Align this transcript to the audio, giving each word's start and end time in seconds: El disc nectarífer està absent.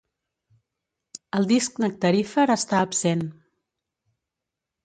El 1.39 1.45
disc 1.51 1.77
nectarífer 1.85 2.47
està 2.57 2.83
absent. 2.89 3.25